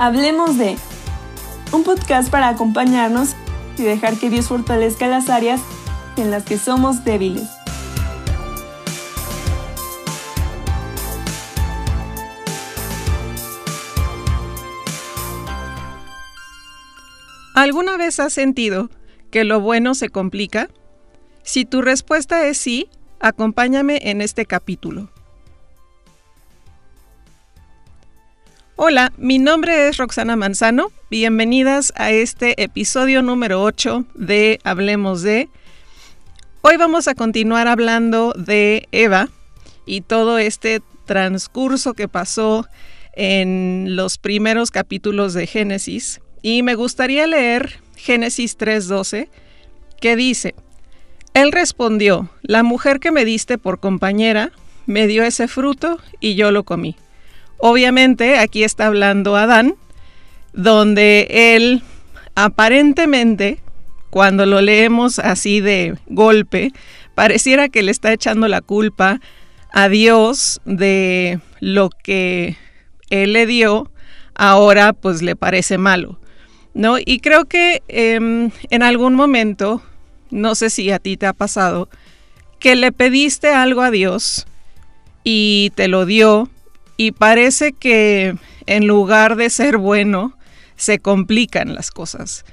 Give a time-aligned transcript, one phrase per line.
[0.00, 0.76] Hablemos de
[1.72, 3.30] un podcast para acompañarnos
[3.76, 5.60] y dejar que Dios fortalezca las áreas
[6.16, 7.48] en las que somos débiles.
[17.54, 18.90] ¿Alguna vez has sentido
[19.32, 20.68] que lo bueno se complica?
[21.42, 22.88] Si tu respuesta es sí,
[23.18, 25.10] acompáñame en este capítulo.
[28.80, 30.92] Hola, mi nombre es Roxana Manzano.
[31.10, 35.48] Bienvenidas a este episodio número 8 de Hablemos de.
[36.60, 39.30] Hoy vamos a continuar hablando de Eva
[39.84, 42.68] y todo este transcurso que pasó
[43.14, 46.20] en los primeros capítulos de Génesis.
[46.40, 49.28] Y me gustaría leer Génesis 3:12,
[50.00, 50.54] que dice,
[51.34, 54.52] Él respondió, la mujer que me diste por compañera
[54.86, 56.94] me dio ese fruto y yo lo comí.
[57.58, 59.74] Obviamente aquí está hablando Adán,
[60.52, 61.82] donde él
[62.34, 63.58] aparentemente,
[64.10, 66.72] cuando lo leemos así de golpe,
[67.14, 69.20] pareciera que le está echando la culpa
[69.72, 72.56] a Dios de lo que
[73.10, 73.90] él le dio,
[74.34, 76.18] ahora pues le parece malo.
[76.74, 76.96] ¿No?
[76.98, 79.82] Y creo que em, en algún momento,
[80.30, 81.88] no sé si a ti te ha pasado,
[82.60, 84.46] que le pediste algo a Dios
[85.24, 86.48] y te lo dio,
[86.98, 88.34] y parece que
[88.66, 90.36] en lugar de ser bueno,
[90.76, 92.44] se complican las cosas,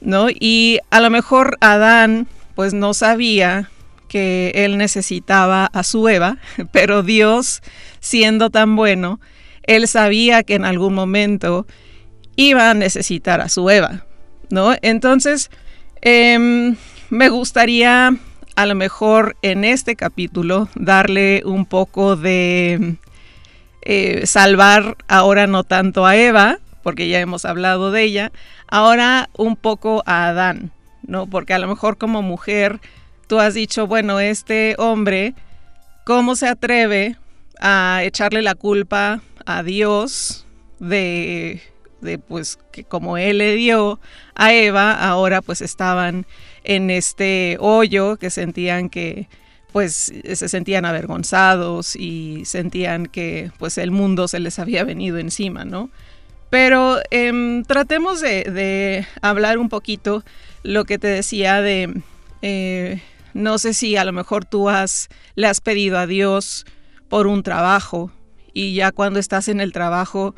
[0.00, 0.26] ¿no?
[0.28, 3.70] Y a lo mejor Adán pues no sabía
[4.08, 6.36] que él necesitaba a su Eva,
[6.72, 7.62] pero Dios,
[8.00, 9.20] siendo tan bueno,
[9.62, 11.66] él sabía que en algún momento
[12.36, 14.04] iba a necesitar a su Eva,
[14.50, 14.74] ¿no?
[14.82, 15.48] Entonces,
[16.00, 16.76] em,
[17.08, 18.16] me gustaría
[18.56, 22.96] a lo mejor en este capítulo darle un poco de
[23.82, 28.32] eh, salvar ahora no tanto a Eva, porque ya hemos hablado de ella,
[28.68, 31.26] ahora un poco a Adán, ¿no?
[31.26, 32.80] Porque a lo mejor como mujer
[33.26, 35.34] tú has dicho, bueno, este hombre,
[36.04, 37.16] ¿cómo se atreve
[37.60, 40.46] a echarle la culpa a Dios
[40.78, 41.62] de,
[42.00, 44.00] de pues que como él le dio
[44.34, 46.26] a Eva, ahora pues estaban
[46.64, 49.28] en este hoyo que sentían que
[49.72, 55.64] pues se sentían avergonzados y sentían que pues el mundo se les había venido encima,
[55.64, 55.90] ¿no?
[56.50, 60.22] Pero em, tratemos de, hablar un poquito
[60.62, 62.02] lo que te decía de,
[62.42, 63.00] eh,
[63.32, 66.66] no sé si a lo mejor tú has, le has pedido a Dios
[67.08, 68.12] por un trabajo
[68.52, 70.34] y ya cuando estás en el trabajo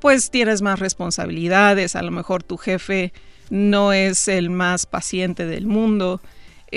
[0.00, 3.14] pues tienes más responsabilidades, a lo mejor tu jefe
[3.48, 6.20] no es el más paciente del mundo,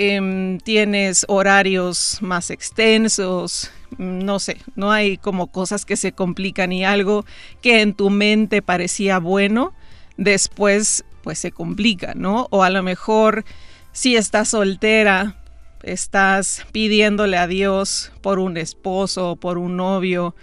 [0.00, 6.70] Em, tienes horarios más extensos, mm, no sé, no hay como cosas que se complican
[6.70, 7.24] y algo
[7.62, 9.74] que en tu mente parecía bueno,
[10.16, 12.46] después pues se complica, ¿no?
[12.50, 13.44] O a lo mejor
[13.90, 15.42] si estás soltera,
[15.82, 20.36] estás pidiéndole a Dios por un esposo, por un novio,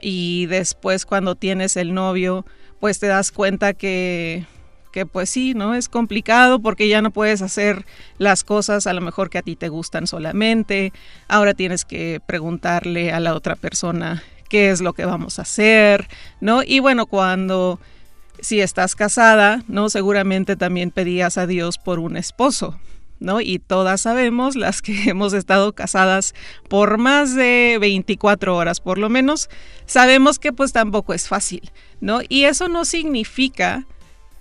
[0.00, 2.46] y después cuando tienes el novio,
[2.78, 4.46] pues te das cuenta que
[4.92, 5.74] que pues sí, ¿no?
[5.74, 7.84] Es complicado porque ya no puedes hacer
[8.18, 10.92] las cosas a lo mejor que a ti te gustan solamente.
[11.26, 16.08] Ahora tienes que preguntarle a la otra persona qué es lo que vamos a hacer,
[16.40, 16.62] ¿no?
[16.62, 17.80] Y bueno, cuando
[18.40, 19.88] si estás casada, ¿no?
[19.88, 22.78] Seguramente también pedías a Dios por un esposo,
[23.18, 23.40] ¿no?
[23.40, 26.34] Y todas sabemos, las que hemos estado casadas
[26.68, 29.48] por más de 24 horas por lo menos,
[29.86, 31.70] sabemos que pues tampoco es fácil,
[32.00, 32.20] ¿no?
[32.28, 33.86] Y eso no significa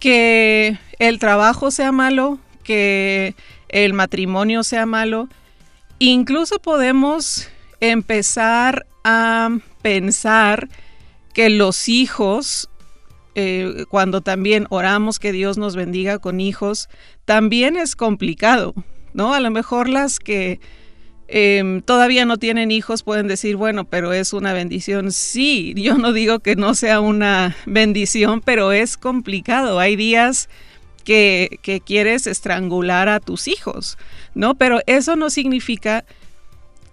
[0.02, 3.36] que el trabajo sea malo, que
[3.70, 5.30] el matrimonio sea malo.
[6.00, 7.48] Incluso podemos
[7.80, 9.50] empezar a
[9.84, 10.70] pensar
[11.34, 12.70] que los hijos,
[13.36, 16.90] eh, cuando también oramos que Dios nos bendiga con hijos,
[17.26, 18.74] también es complicado,
[19.14, 19.36] ¿no?
[19.36, 20.60] A lo mejor las que
[21.34, 25.14] Em, todavía no tienen hijos pueden decir, bueno, pero es una bendición.
[25.14, 29.80] Sí, yo no digo que no sea una bendición, pero es complicado.
[29.80, 30.50] Hay días
[31.06, 33.98] que, que quieres estrangular a tus hijos,
[34.36, 34.56] ¿no?
[34.56, 36.04] Pero eso no significa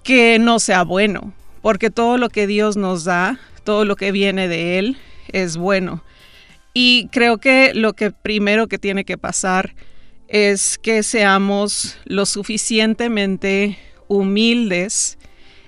[0.04, 4.46] que no sea bueno, porque todo lo que Dios nos da, todo lo que viene
[4.46, 4.98] de Él,
[5.32, 6.04] es bueno.
[6.72, 9.74] Y creo que lo que primero que tiene que pasar
[10.28, 15.18] es que seamos lo suficientemente humildes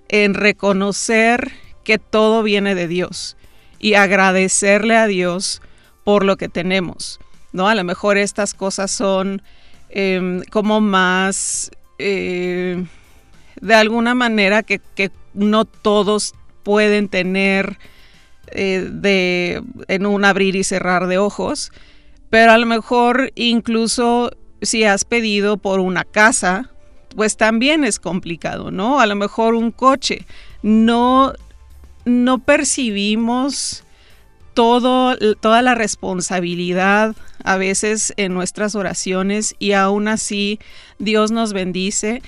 [0.09, 1.53] en reconocer
[1.85, 3.37] que todo viene de Dios
[3.79, 5.63] y agradecerle a Dios
[6.05, 7.21] por lo que tenemos.
[7.53, 7.69] ¿no?
[7.69, 9.43] A lo mejor estas cosas son
[9.89, 12.85] em, como más, eh,
[13.61, 16.35] de alguna manera que, que, no todos
[16.65, 17.79] pueden tener
[18.49, 21.71] eh, de, en un abrir y cerrar de ojos,
[22.31, 26.71] pero a lo mejor incluso si has pedido por una casa,
[27.15, 29.01] pues también es complicado, ¿no?
[29.01, 30.27] A lo mejor un coche.
[30.63, 31.33] No,
[32.05, 33.85] no percibimos
[34.55, 37.15] todo, toda la responsabilidad
[37.45, 40.59] a veces en nuestras oraciones y aún así
[40.99, 42.23] Dios nos bendice.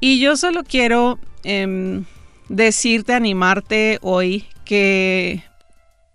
[0.00, 2.04] Y yo solo quiero em,
[2.48, 5.42] decirte, animarte hoy que,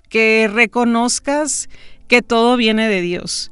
[0.10, 1.70] que reconozcas
[2.08, 3.52] que todo viene de Dios.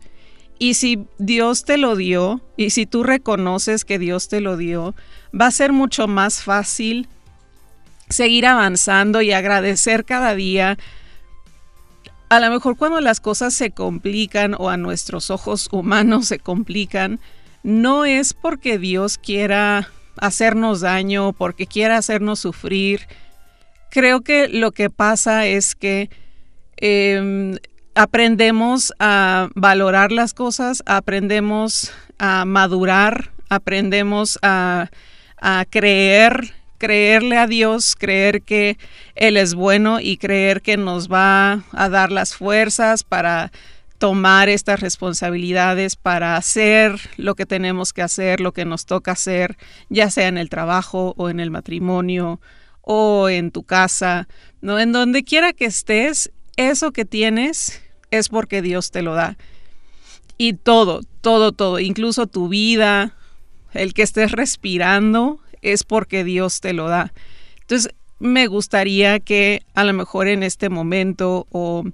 [0.60, 4.94] Y si Dios te lo dio, y si tú reconoces que Dios te lo dio,
[5.34, 7.08] va a ser mucho más fácil
[8.10, 10.78] seguir avanzando y agradecer cada día.
[12.28, 17.22] A lo mejor cuando las cosas se complican o a nuestros ojos humanos se complican,
[17.64, 23.08] no es porque Dios quiera hacernos daño, porque quiera hacernos sufrir.
[23.90, 26.10] Creo que lo que pasa es que
[26.78, 27.58] em,
[27.95, 34.89] aprendemos a valorar las cosas, aprendemos a madurar, aprendemos a,
[35.69, 38.77] creer, creerle a Dios, creer que
[39.15, 43.51] Él es bueno y creer que nos va a dar las fuerzas para
[43.97, 49.57] tomar estas responsabilidades para hacer lo que tenemos que hacer, lo que nos toca hacer,
[49.89, 52.39] ya sea en el trabajo o en el matrimonio
[52.81, 54.27] o en tu casa,
[54.62, 59.38] no en donde quiera que estés, eso que tienes es porque Dios te lo da.
[60.38, 63.16] Y todo, todo, todo, incluso tu vida,
[63.74, 67.14] el que estés respirando, es porque Dios te lo da.
[67.62, 71.86] Entonces, me gustaría que a lo mejor en este momento o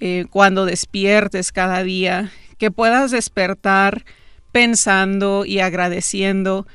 [0.00, 4.04] eh, cuando despiertes cada día, que puedas despertar
[4.52, 6.66] pensando y agradeciendo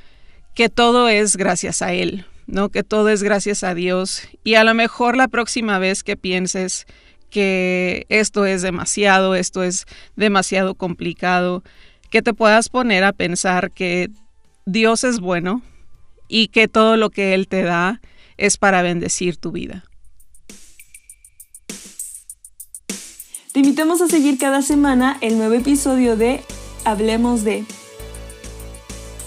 [0.55, 2.69] que todo es gracias a Él, ¿no?
[2.69, 4.27] Que todo es gracias a Dios.
[4.43, 6.87] Y a lo mejor la próxima vez que pienses
[7.35, 11.63] que esto es demasiado, esto es demasiado complicado,
[12.09, 14.09] que te puedas poner a pensar que
[14.65, 15.61] Dios es bueno
[16.29, 17.99] y que todo lo que Él te da
[18.37, 19.83] es para bendecir tu vida.
[23.51, 26.39] Te invitamos a seguir cada semana el nuevo episodio de
[26.85, 27.65] Hablemos de.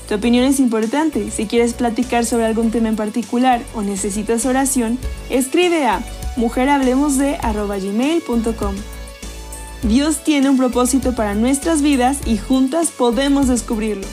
[0.08, 1.31] Tu opinión es importante.
[1.31, 6.02] Si quieres platicar sobre algún tema en particular o necesitas oración, escribe a
[6.38, 8.75] mujerhablemosde.gmail.com.
[9.82, 14.06] Dios tiene un propósito para nuestras vidas y juntas podemos descubrirlo.